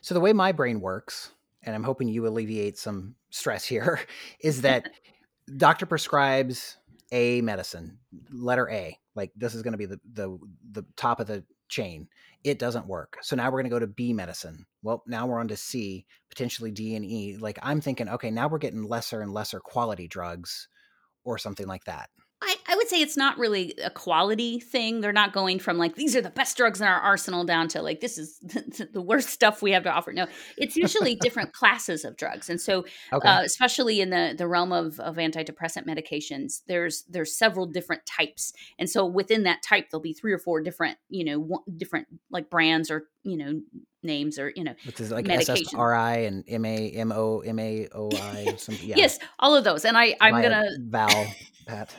[0.01, 1.33] so the way my brain works
[1.65, 4.01] and i'm hoping you alleviate some stress here
[4.41, 4.91] is that
[5.57, 6.77] doctor prescribes
[7.13, 7.99] a medicine,
[8.33, 10.39] letter A, like this is going to be the, the
[10.73, 12.09] the top of the chain.
[12.45, 13.19] It doesn't work.
[13.23, 14.67] So now we're going to go to B medicine.
[14.83, 17.37] Well, now we're on to C, potentially D and E.
[17.39, 20.69] Like I'm thinking, okay, now we're getting lesser and lesser quality drugs
[21.25, 22.11] or something like that.
[22.43, 25.01] I, I would say it's not really a quality thing.
[25.01, 27.83] They're not going from like these are the best drugs in our arsenal down to
[27.83, 28.39] like this is
[28.93, 30.13] the, worst stuff we have to offer.
[30.13, 33.29] No, it's usually different classes of drugs, and so okay.
[33.29, 38.53] uh, especially in the the realm of of antidepressant medications, there's there's several different types,
[38.79, 42.51] and so within that type there'll be three or four different you know different like
[42.51, 43.61] brands or you know
[44.03, 45.67] names or you know which is like medication.
[45.79, 48.57] SSRI and M A M O M A O I.
[48.83, 48.97] Yeah.
[48.97, 51.27] yes, all of those, and I I'm gonna Val
[51.67, 51.95] Pat.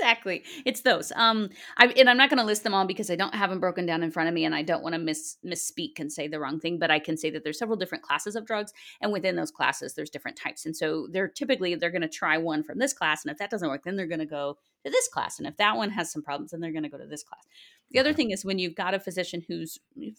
[0.00, 0.44] Exactly.
[0.64, 1.12] It's those.
[1.14, 3.60] Um, I and I'm not going to list them all because I don't have them
[3.60, 6.26] broken down in front of me, and I don't want to miss misspeak and say
[6.26, 6.78] the wrong thing.
[6.78, 9.94] But I can say that there's several different classes of drugs, and within those classes,
[9.94, 10.64] there's different types.
[10.66, 13.50] And so they're typically they're going to try one from this class, and if that
[13.50, 16.10] doesn't work, then they're going to go to this class, and if that one has
[16.10, 17.44] some problems, then they're going to go to this class.
[17.90, 19.78] The other thing is when you've got a physician who's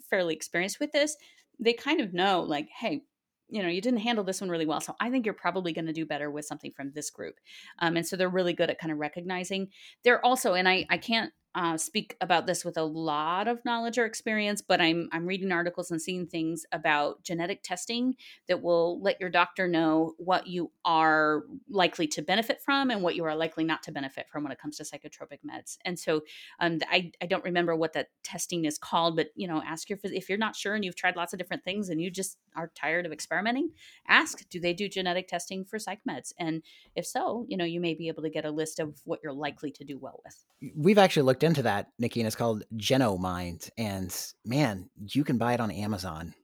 [0.10, 1.18] fairly experienced with this,
[1.60, 3.04] they kind of know like, hey,
[3.52, 4.80] you know, you didn't handle this one really well.
[4.80, 7.36] So I think you're probably going to do better with something from this group.
[7.80, 9.68] Um, and so they're really good at kind of recognizing.
[10.04, 13.98] They're also, and I, I can't uh, speak about this with a lot of knowledge
[13.98, 18.16] or experience, but I'm I'm reading articles and seeing things about genetic testing
[18.48, 23.16] that will let your doctor know what you are likely to benefit from and what
[23.16, 25.78] you are likely not to benefit from when it comes to psychotropic meds.
[25.84, 26.22] And so,
[26.60, 30.00] um, I I don't remember what that testing is called, but you know, ask your
[30.04, 32.72] if you're not sure and you've tried lots of different things and you just are
[32.76, 33.72] tired of experimenting,
[34.08, 36.64] ask do they do genetic testing for psych meds, and
[36.96, 39.34] if so, you know, you may be able to get a list of what you're
[39.34, 40.46] likely to do well with.
[40.78, 43.70] We've actually looked looked into that, Nikki, and it's called Genomind.
[43.78, 46.36] And man, you can buy it on Amazon.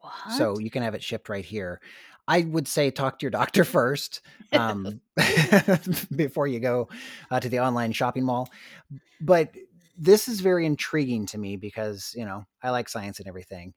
[0.00, 0.36] What?
[0.36, 1.80] So you can have it shipped right here.
[2.26, 4.20] I would say talk to your doctor first
[4.52, 5.00] um,
[6.14, 6.88] before you go
[7.30, 8.50] uh, to the online shopping mall.
[9.20, 9.54] But
[9.96, 13.72] this is very intriguing to me because, you know, I like science and everything.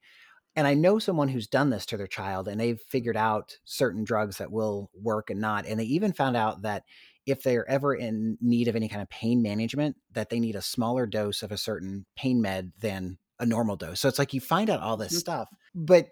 [0.54, 4.04] And I know someone who's done this to their child and they've figured out certain
[4.04, 5.64] drugs that will work and not.
[5.66, 6.84] And they even found out that
[7.26, 10.62] if they're ever in need of any kind of pain management, that they need a
[10.62, 14.00] smaller dose of a certain pain med than a normal dose.
[14.00, 15.18] So it's like you find out all this mm-hmm.
[15.18, 15.48] stuff.
[15.74, 16.08] But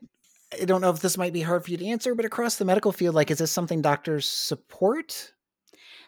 [0.61, 2.65] I don't know if this might be hard for you to answer, but across the
[2.65, 5.33] medical field, like, is this something doctors support?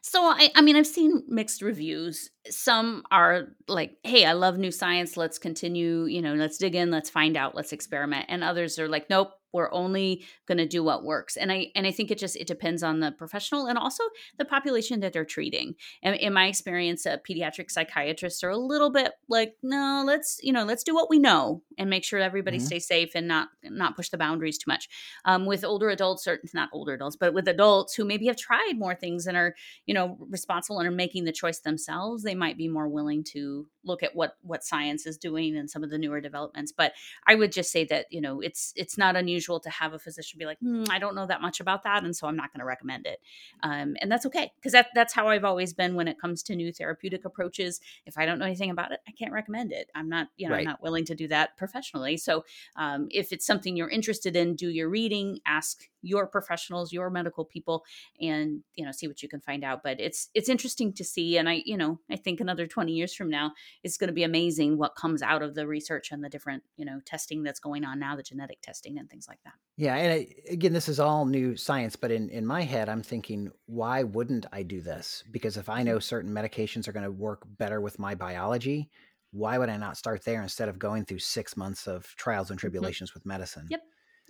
[0.03, 2.29] So I, I mean, I've seen mixed reviews.
[2.51, 5.17] Some are like, "Hey, I love new science.
[5.17, 6.07] Let's continue.
[6.07, 6.91] You know, let's dig in.
[6.91, 7.55] Let's find out.
[7.55, 11.53] Let's experiment." And others are like, "Nope, we're only going to do what works and
[11.53, 14.03] i and i think it just it depends on the professional and also
[14.39, 18.91] the population that they're treating and in my experience uh, pediatric psychiatrists are a little
[18.91, 22.59] bit like no let's you know let's do what we know and make sure everybody
[22.59, 22.67] mm-hmm.
[22.67, 24.89] stays safe and not not push the boundaries too much
[25.25, 28.75] um, with older adults or not older adults but with adults who maybe have tried
[28.77, 29.55] more things and are
[29.87, 33.67] you know responsible and are making the choice themselves they might be more willing to
[33.85, 36.93] look at what what science is doing and some of the newer developments but
[37.27, 40.39] i would just say that you know it's it's not unusual to have a physician
[40.39, 42.61] be like hmm, i don't know that much about that and so i'm not going
[42.61, 43.21] to recommend it.
[43.63, 46.57] Um, and that's okay because that, that's how i've always been when it comes to
[46.57, 47.81] new therapeutic approaches.
[48.07, 49.91] If i don't know anything about it i can't recommend it.
[49.95, 50.61] I'm not you know right.
[50.61, 52.17] i'm not willing to do that professionally.
[52.17, 52.45] So
[52.77, 57.45] um, if it's something you're interested in do your reading ask your professionals your medical
[57.45, 57.85] people
[58.21, 61.39] and you know see what you can find out but it's it's interesting to see
[61.39, 64.25] and i you know i think another 20 years from now it's going to be
[64.25, 67.85] amazing what comes out of the research and the different you know testing that's going
[67.85, 71.01] on now the genetic testing and things like that yeah and I, again this is
[71.01, 75.23] all new science but in in my head i'm thinking why wouldn't i do this
[75.31, 76.01] because if i know mm-hmm.
[76.01, 78.91] certain medications are going to work better with my biology
[79.31, 82.59] why would i not start there instead of going through six months of trials and
[82.59, 82.63] mm-hmm.
[82.63, 83.19] tribulations mm-hmm.
[83.19, 83.81] with medicine yep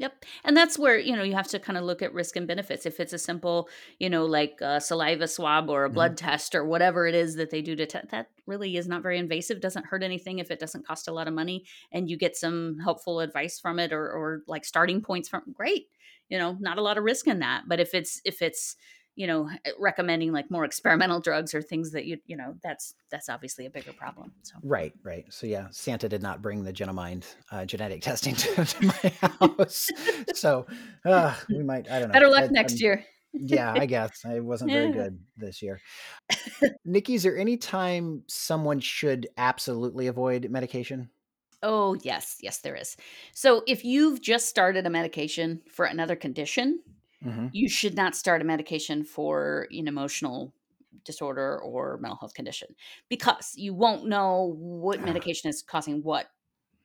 [0.03, 0.25] Yep.
[0.43, 2.87] And that's where, you know, you have to kind of look at risk and benefits.
[2.87, 3.69] If it's a simple,
[4.01, 5.95] you know, like a saliva swab or a mm-hmm.
[5.95, 6.27] blood mm-hmm.
[6.27, 9.17] test or whatever it is that they do to test, that really is not very
[9.17, 12.37] invasive, doesn't hurt anything if it doesn't cost a lot of money and you get
[12.37, 15.87] some helpful advice from it or, or like starting points from great.
[16.29, 17.65] You know, not a lot of risk in that.
[17.69, 18.75] But if it's, if it's,
[19.14, 19.48] you know
[19.79, 23.70] recommending like more experimental drugs or things that you you know that's that's obviously a
[23.70, 24.55] bigger problem so.
[24.62, 25.25] Right right.
[25.31, 29.90] So yeah santa did not bring the genomind uh, genetic testing to, to my house.
[30.35, 30.66] So
[31.05, 32.12] uh, we might i don't know.
[32.12, 33.05] Better luck I, next I'm, year.
[33.33, 34.25] Yeah i guess.
[34.25, 34.81] I wasn't yeah.
[34.81, 35.81] very good this year.
[36.85, 41.11] Nikki is there any time someone should absolutely avoid medication?
[41.64, 42.96] Oh, yes, yes, there is.
[43.35, 46.81] So, if you've just started a medication for another condition,
[47.25, 47.47] mm-hmm.
[47.53, 50.53] you should not start a medication for an emotional
[51.05, 52.69] disorder or mental health condition
[53.09, 56.27] because you won't know what medication is causing what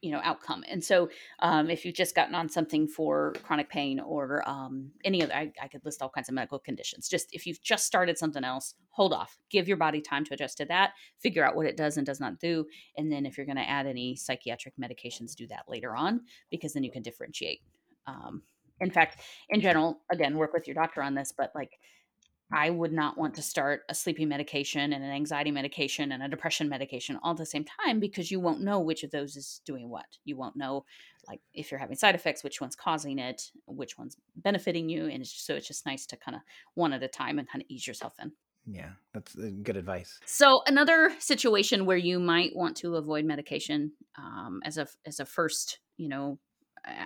[0.02, 0.64] you know outcome.
[0.70, 5.24] And so um, if you've just gotten on something for chronic pain or um, any
[5.24, 7.10] other I, I, could list all kinds of medical conditions.
[7.10, 9.38] Just if you've just started something else hold off.
[9.50, 12.20] Give your body time to adjust to that figure out what it does and does
[12.20, 15.96] not do and then if you're going to add any psychiatric medications do that later
[15.96, 16.22] on
[16.52, 17.62] because then you can differentiate
[18.06, 18.42] um,
[18.80, 21.80] in fact, in general, again, work with your doctor on this, but like
[22.52, 26.30] I would not want to start a sleeping medication and an anxiety medication and a
[26.30, 29.62] depression medication all at the same time because you won't know which of those is
[29.66, 30.06] doing what.
[30.24, 30.86] You won't know,
[31.28, 35.08] like, if you're having side effects, which one's causing it, which one's benefiting you.
[35.08, 36.42] And it's just, so it's just nice to kind of
[36.74, 38.32] one at a time and kind of ease yourself in.
[38.70, 40.18] Yeah, that's uh, good advice.
[40.26, 45.26] So another situation where you might want to avoid medication um, as a as a
[45.26, 46.38] first, you know,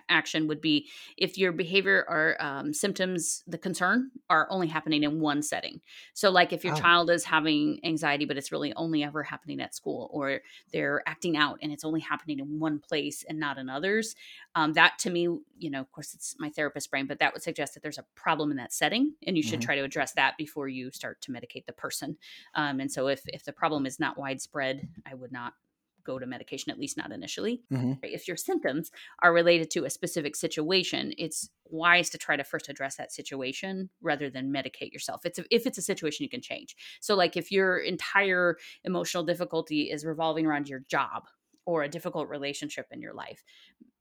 [0.10, 5.20] action would be if your behavior or um, symptoms, the concern, are only happening in
[5.20, 5.82] one setting.
[6.14, 6.78] So, like if your oh.
[6.78, 10.42] child is having anxiety, but it's really only ever happening at school, or
[10.72, 14.16] they're acting out and it's only happening in one place and not in others,
[14.56, 15.24] um, that to me,
[15.58, 18.06] you know, of course, it's my therapist brain, but that would suggest that there's a
[18.16, 19.66] problem in that setting, and you should mm-hmm.
[19.66, 22.18] try to address that before you start to medicate the person.
[22.56, 25.54] Um, and so, if if the problem is not widespread, I would not
[26.04, 27.62] go to medication, at least not initially.
[27.72, 27.94] Mm-hmm.
[28.04, 32.70] If your symptoms are related to a specific situation, it's wise to try to first
[32.70, 35.22] address that situation rather than medicate yourself.
[35.26, 36.76] It's a, if it's a situation you can change.
[37.00, 41.24] So, like if your entire emotional difficulty is revolving around your job
[41.66, 43.44] or a difficult relationship in your life,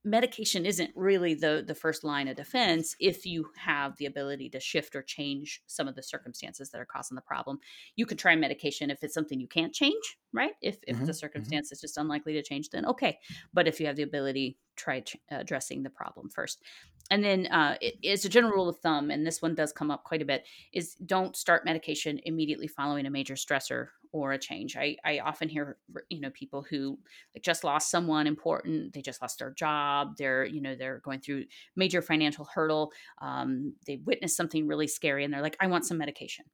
[0.04, 4.58] medication isn't really the the first line of defense if you have the ability to
[4.58, 7.58] shift or change some of the circumstances that are causing the problem
[7.96, 11.04] you could try medication if it's something you can't change right if if mm-hmm.
[11.04, 11.18] the mm-hmm.
[11.18, 11.74] circumstance mm-hmm.
[11.74, 13.18] is just unlikely to change then okay
[13.52, 16.62] but if you have the ability try ch- addressing the problem first
[17.10, 19.90] and then uh, it, it's a general rule of thumb and this one does come
[19.90, 24.38] up quite a bit is don't start medication immediately following a major stressor or a
[24.38, 24.76] change.
[24.76, 26.98] I, I often hear, you know, people who
[27.34, 28.92] like just lost someone important.
[28.92, 30.16] They just lost their job.
[30.18, 31.44] They're, you know, they're going through
[31.76, 32.92] major financial hurdle.
[33.22, 36.44] Um, they witnessed something really scary and they're like, I want some medication.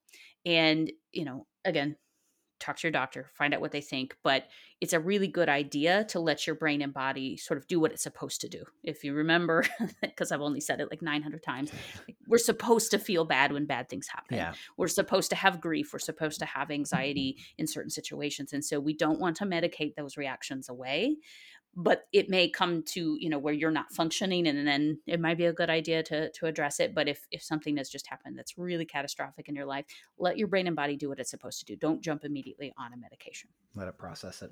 [0.45, 1.97] And, you know, again,
[2.59, 4.17] talk to your doctor, find out what they think.
[4.23, 4.45] But
[4.81, 7.93] it's a really good idea to let your brain and body sort of do what
[7.93, 8.65] it's supposed to do.
[8.83, 9.65] If you remember,
[10.03, 11.71] because I've only said it like 900 times,
[12.29, 14.37] we're supposed to feel bad when bad things happen.
[14.37, 14.53] Yeah.
[14.77, 15.93] We're supposed to have grief.
[15.93, 16.75] We're supposed to have mm-hmm.
[16.75, 18.53] anxiety in certain situations.
[18.53, 21.17] And so we don't want to medicate those reactions away
[21.77, 25.37] but it may come to you know where you're not functioning and then it might
[25.37, 28.37] be a good idea to to address it but if if something has just happened
[28.37, 29.85] that's really catastrophic in your life
[30.19, 32.93] let your brain and body do what it's supposed to do don't jump immediately on
[32.95, 34.51] a medication let it process it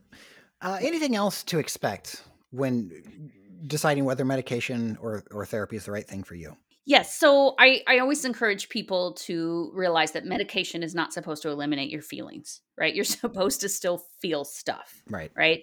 [0.61, 3.33] uh, anything else to expect when
[3.67, 6.57] deciding whether medication or or therapy is the right thing for you
[6.87, 7.19] Yes.
[7.19, 11.89] So I, I always encourage people to realize that medication is not supposed to eliminate
[11.89, 12.95] your feelings, right?
[12.95, 15.03] You're supposed to still feel stuff.
[15.09, 15.33] Right.
[15.35, 15.63] Right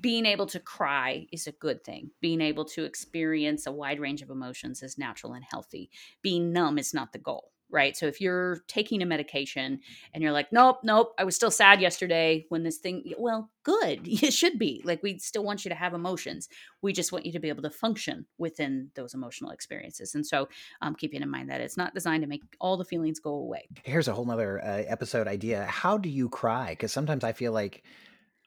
[0.00, 2.10] being able to cry is a good thing.
[2.20, 5.90] Being able to experience a wide range of emotions is natural and healthy.
[6.22, 7.96] Being numb is not the goal, right?
[7.96, 9.80] So if you're taking a medication
[10.12, 14.06] and you're like, nope, nope, I was still sad yesterday when this thing, well, good.
[14.22, 14.82] It should be.
[14.84, 16.48] Like, we still want you to have emotions.
[16.82, 20.14] We just want you to be able to function within those emotional experiences.
[20.14, 20.48] And so,
[20.82, 23.66] um, keeping in mind that it's not designed to make all the feelings go away.
[23.82, 25.64] Here's a whole nother uh, episode idea.
[25.64, 26.70] How do you cry?
[26.70, 27.82] Because sometimes I feel like,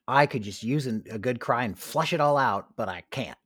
[0.07, 3.37] I could just use a good cry and flush it all out, but I can't.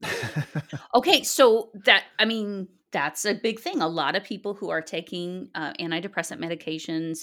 [0.95, 3.81] okay, so that I mean that's a big thing.
[3.81, 7.19] A lot of people who are taking uh, antidepressant medications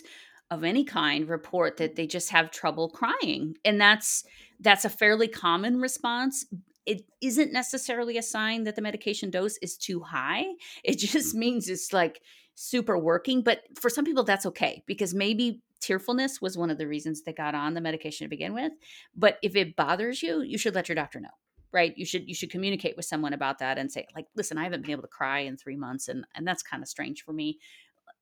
[0.50, 4.24] of any kind report that they just have trouble crying, and that's
[4.60, 6.46] that's a fairly common response.
[6.86, 10.44] It isn't necessarily a sign that the medication dose is too high.
[10.84, 11.38] It just mm.
[11.38, 12.20] means it's like
[12.54, 13.42] super working.
[13.42, 17.32] But for some people, that's okay because maybe tearfulness was one of the reasons they
[17.32, 18.72] got on the medication to begin with.
[19.14, 21.28] But if it bothers you, you should let your doctor know.
[21.72, 21.92] Right.
[21.96, 24.82] You should you should communicate with someone about that and say, like, listen, I haven't
[24.82, 27.58] been able to cry in three months and and that's kind of strange for me.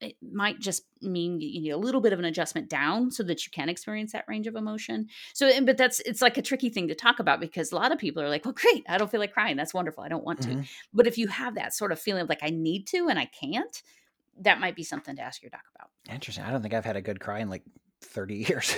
[0.00, 3.44] It might just mean you need a little bit of an adjustment down so that
[3.44, 5.06] you can experience that range of emotion.
[5.34, 7.98] So, but that's it's like a tricky thing to talk about because a lot of
[7.98, 9.56] people are like, well, great, I don't feel like crying.
[9.56, 10.02] That's wonderful.
[10.02, 10.62] I don't want mm-hmm.
[10.62, 10.68] to.
[10.94, 13.26] But if you have that sort of feeling of like I need to and I
[13.26, 13.82] can't,
[14.40, 15.90] that might be something to ask your doc about.
[16.10, 16.44] Interesting.
[16.44, 17.62] I don't think I've had a good cry in like
[18.02, 18.76] 30 years.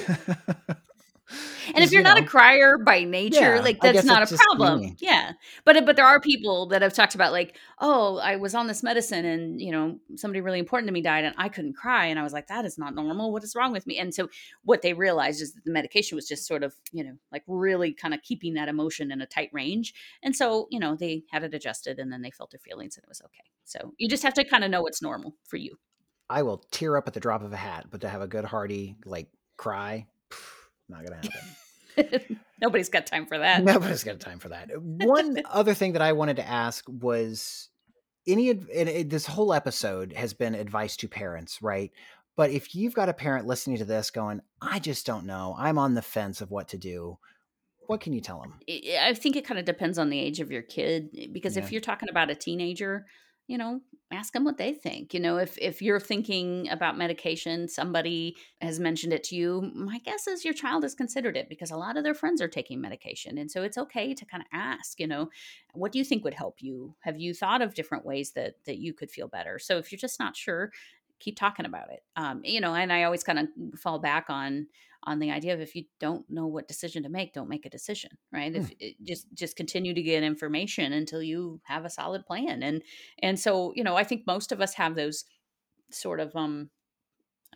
[1.75, 4.37] and if you're you not know, a crier by nature, yeah, like that's not a
[4.37, 4.97] problem.
[4.99, 5.33] Yeah.
[5.65, 8.83] But but there are people that have talked about like, oh, I was on this
[8.83, 12.07] medicine and you know, somebody really important to me died and I couldn't cry.
[12.07, 13.33] And I was like, that is not normal.
[13.33, 13.99] What is wrong with me?
[13.99, 14.29] And so
[14.65, 17.93] what they realized is that the medication was just sort of, you know, like really
[17.93, 19.95] kind of keeping that emotion in a tight range.
[20.23, 23.05] And so, you know, they had it adjusted and then they felt their feelings and
[23.05, 23.45] it was okay.
[23.65, 25.79] So you just have to kind of know what's normal for you.
[26.29, 28.45] I will tear up at the drop of a hat, but to have a good
[28.45, 30.07] hearty like cry,
[30.89, 32.41] not gonna happen.
[32.61, 33.63] Nobody's got time for that.
[33.63, 34.71] Nobody's got time for that.
[34.81, 37.69] One other thing that I wanted to ask was
[38.27, 41.91] any and this whole episode has been advice to parents, right?
[42.37, 45.79] But if you've got a parent listening to this going, I just don't know, I'm
[45.79, 47.19] on the fence of what to do,
[47.87, 48.55] what can you tell them?
[48.69, 51.63] I think it kind of depends on the age of your kid because yeah.
[51.63, 53.07] if you're talking about a teenager,
[53.47, 53.81] you know,
[54.13, 55.13] ask them what they think.
[55.13, 59.99] You know, if if you're thinking about medication, somebody has mentioned it to you, my
[59.99, 62.81] guess is your child has considered it because a lot of their friends are taking
[62.81, 63.37] medication.
[63.37, 65.29] And so it's okay to kind of ask, you know,
[65.75, 66.95] what do you think would help you?
[67.01, 69.59] Have you thought of different ways that that you could feel better?
[69.59, 70.71] So if you're just not sure,
[71.21, 72.01] keep talking about it.
[72.17, 74.67] Um, you know, and I always kind of fall back on
[75.05, 77.71] on the idea of if you don't know what decision to make, don't make a
[77.71, 78.53] decision, right?
[78.53, 78.57] Mm.
[78.57, 82.63] If it, just just continue to get information until you have a solid plan.
[82.63, 82.83] And
[83.23, 85.25] and so, you know, I think most of us have those
[85.91, 86.71] sort of um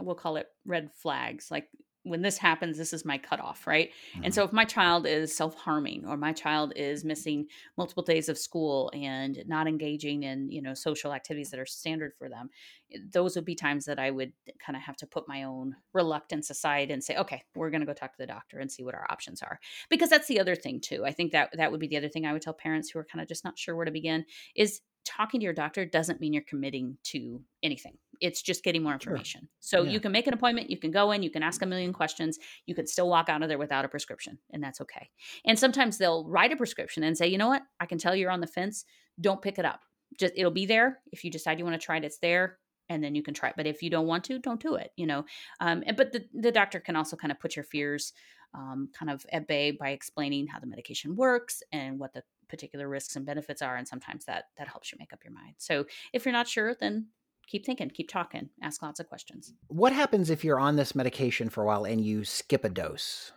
[0.01, 1.69] we'll call it red flags like
[2.09, 3.91] when this happens, this is my cutoff, right?
[4.15, 4.25] Mm-hmm.
[4.25, 7.47] And so if my child is self harming or my child is missing
[7.77, 12.13] multiple days of school and not engaging in, you know, social activities that are standard
[12.19, 12.51] for them,
[12.93, 14.33] eh, those would be times that I would
[14.65, 17.87] kind of have to put my own reluctance aside and say, okay, we're going to
[17.87, 19.59] go talk to the doctor and see what our options are.
[19.89, 21.05] Because that's the other thing too.
[21.05, 23.05] I think that that would be the other thing I would tell parents who are
[23.05, 24.25] kind of just not sure where to begin
[24.57, 27.97] is talking to your doctor doesn't mean you're committing to anything.
[28.21, 29.43] It's just getting more information.
[29.43, 29.49] Sure.
[29.61, 29.93] So yeah.
[29.93, 32.39] you can make an appointment, you can go in, you can ask a million questions,
[32.67, 35.09] you could still walk out of there without a prescription, and that's okay.
[35.47, 38.31] And sometimes they'll write a prescription and say, you know what, I can tell you're
[38.31, 38.85] on the fence.
[39.21, 39.81] Don't pick it up.
[40.19, 40.99] Just it'll be there.
[41.13, 43.51] If you decide you want to try it, it's there and then you can try
[43.51, 43.55] it.
[43.57, 44.91] But if you don't want to, don't do it.
[44.97, 45.25] You know,
[45.61, 48.13] um, and but the the doctor can also kind of put your fears
[48.55, 52.89] um, kind of at bay by explaining how the medication works and what the particular
[52.89, 55.55] risks and benefits are and sometimes that that helps you make up your mind.
[55.59, 57.09] So if you're not sure then
[57.47, 59.53] keep thinking keep talking ask lots of questions.
[59.69, 63.33] What happens if you're on this medication for a while and you skip a dose?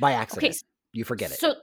[0.00, 0.54] By accident.
[0.54, 0.58] Okay,
[0.92, 1.38] you forget it.
[1.38, 1.54] so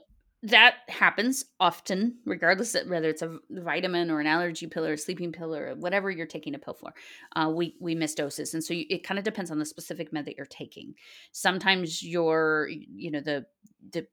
[0.42, 4.98] that happens often regardless of whether it's a vitamin or an allergy pill or a
[4.98, 6.92] sleeping pill or whatever you're taking a pill for.
[7.34, 10.12] Uh, we we miss doses and so you, it kind of depends on the specific
[10.12, 10.94] med that you're taking.
[11.32, 13.46] Sometimes your you know the
[13.92, 14.06] the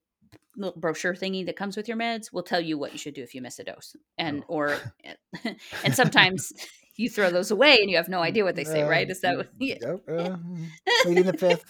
[0.56, 3.24] little brochure thingy that comes with your meds will tell you what you should do
[3.24, 4.54] if you miss a dose and oh.
[4.54, 4.78] or
[5.84, 6.54] and sometimes
[6.96, 9.22] you throw those away and you have no idea what they say uh, right is
[9.22, 9.76] that what, yeah.
[10.08, 10.38] uh,
[11.02, 11.66] pleading the fifth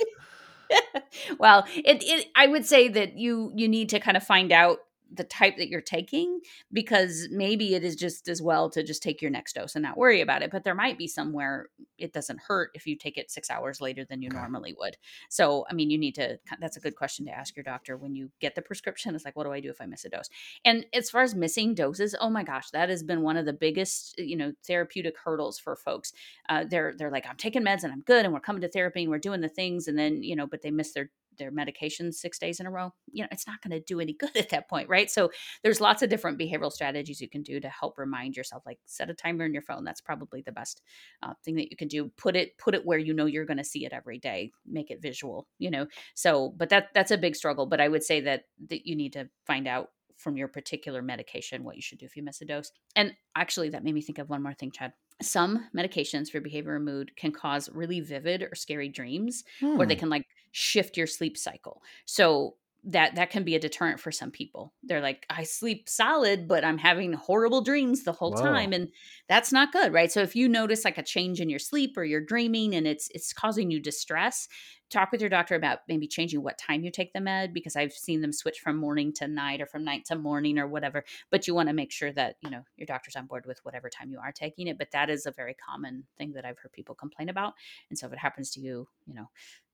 [1.37, 4.79] well it, it i would say that you you need to kind of find out
[5.13, 6.39] the type that you're taking
[6.71, 9.97] because maybe it is just as well to just take your next dose and not
[9.97, 13.29] worry about it but there might be somewhere it doesn't hurt if you take it
[13.29, 14.37] 6 hours later than you okay.
[14.37, 14.97] normally would.
[15.29, 18.15] So i mean you need to that's a good question to ask your doctor when
[18.15, 20.29] you get the prescription it's like what do i do if i miss a dose?
[20.65, 23.53] And as far as missing doses oh my gosh that has been one of the
[23.53, 26.13] biggest you know therapeutic hurdles for folks.
[26.49, 29.03] Uh, they're they're like i'm taking meds and i'm good and we're coming to therapy
[29.03, 32.15] and we're doing the things and then you know but they miss their their medications
[32.15, 34.49] six days in a row, you know, it's not going to do any good at
[34.49, 35.09] that point, right?
[35.09, 35.31] So
[35.63, 38.63] there's lots of different behavioral strategies you can do to help remind yourself.
[38.65, 39.83] Like set a timer in your phone.
[39.83, 40.81] That's probably the best
[41.21, 42.11] uh, thing that you can do.
[42.17, 44.51] Put it put it where you know you're going to see it every day.
[44.65, 45.87] Make it visual, you know.
[46.15, 47.65] So, but that that's a big struggle.
[47.65, 49.89] But I would say that that you need to find out
[50.23, 52.71] from your particular medication what you should do if you miss a dose.
[52.95, 56.75] And actually, that made me think of one more thing, Chad some medications for behavior
[56.75, 59.79] and mood can cause really vivid or scary dreams hmm.
[59.79, 61.81] or they can like shift your sleep cycle.
[62.05, 62.55] So
[62.85, 64.73] that that can be a deterrent for some people.
[64.83, 68.41] They're like, I sleep solid, but I'm having horrible dreams the whole Whoa.
[68.41, 68.89] time, and
[69.29, 70.11] that's not good, right?
[70.11, 73.09] So if you notice like a change in your sleep or you're dreaming and it's
[73.13, 74.49] it's causing you distress,
[74.93, 77.93] talk with your doctor about maybe changing what time you take the med because I've
[77.93, 81.03] seen them switch from morning to night or from night to morning or whatever.
[81.29, 83.89] But you want to make sure that you know your doctor's on board with whatever
[83.89, 84.77] time you are taking it.
[84.77, 87.53] But that is a very common thing that I've heard people complain about,
[87.89, 89.29] and so if it happens to you, you know,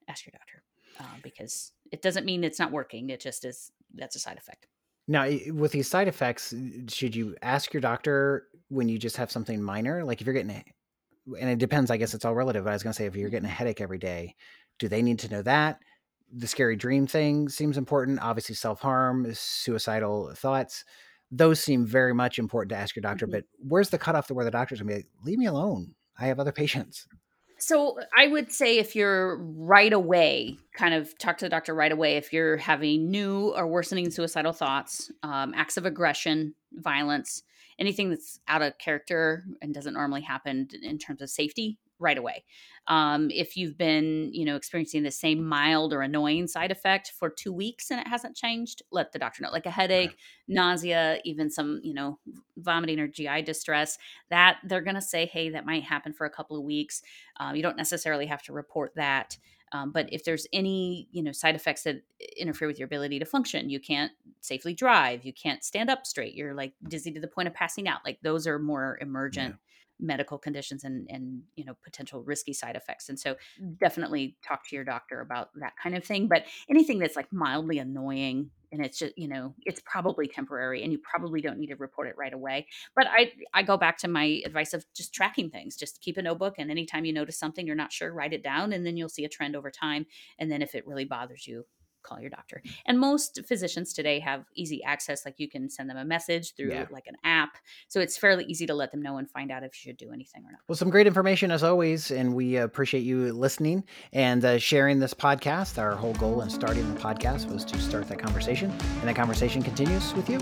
[0.07, 0.63] ask your doctor
[0.99, 3.09] uh, because it doesn't mean it's not working.
[3.09, 4.67] It just is that's a side effect.
[5.07, 6.53] Now, with these side effects,
[6.87, 10.03] should you ask your doctor when you just have something minor?
[10.03, 10.63] Like if you're getting, a,
[11.39, 12.63] and it depends, I guess it's all relative.
[12.63, 14.35] But I was going to say, if you're getting a headache every day,
[14.79, 15.79] do they need to know that?
[16.31, 18.19] The scary dream thing seems important.
[18.21, 20.83] Obviously, self harm, suicidal thoughts,
[21.31, 23.25] those seem very much important to ask your doctor.
[23.25, 23.33] Mm-hmm.
[23.33, 25.93] But where's the cutoff to where the doctor's going to be like, leave me alone?
[26.19, 27.07] I have other patients.
[27.61, 31.91] So I would say if you're right away, kind of talk to the doctor right
[31.91, 37.43] away if you're having new or worsening suicidal thoughts, um, acts of aggression, violence,
[37.77, 42.43] anything that's out of character and doesn't normally happen in terms of safety, right away.
[42.87, 47.29] Um, if you've been, you know, experiencing the same mild or annoying side effect for
[47.29, 49.51] two weeks and it hasn't changed, let the doctor know.
[49.51, 52.17] Like a headache, nausea, even some, you know,
[52.57, 56.31] vomiting or GI distress, that they're going to say, hey, that might happen for a
[56.31, 57.03] couple of weeks.
[57.37, 59.37] Um, you don't necessarily have to report that.
[59.71, 62.01] Um, but if there's any, you know, side effects that
[62.37, 66.33] interfere with your ability to function, you can't safely drive, you can't stand up straight,
[66.33, 67.99] you're like dizzy to the point of passing out.
[68.03, 69.49] Like those are more emergent.
[69.49, 69.65] Yeah
[69.99, 73.77] medical conditions and and you know potential risky side effects and so mm.
[73.79, 77.79] definitely talk to your doctor about that kind of thing but anything that's like mildly
[77.79, 81.75] annoying and it's just you know it's probably temporary and you probably don't need to
[81.75, 85.49] report it right away but i i go back to my advice of just tracking
[85.49, 88.43] things just keep a notebook and anytime you notice something you're not sure write it
[88.43, 90.05] down and then you'll see a trend over time
[90.37, 91.65] and then if it really bothers you
[92.09, 92.61] call your doctor.
[92.85, 95.25] And most physicians today have easy access.
[95.25, 96.85] Like you can send them a message through yeah.
[96.91, 97.57] like an app.
[97.87, 100.11] So it's fairly easy to let them know and find out if you should do
[100.11, 100.61] anything or not.
[100.67, 102.11] Well, some great information as always.
[102.11, 103.83] And we appreciate you listening
[104.13, 105.77] and uh, sharing this podcast.
[105.77, 108.71] Our whole goal in starting the podcast was to start that conversation.
[108.71, 110.39] And that conversation continues with you.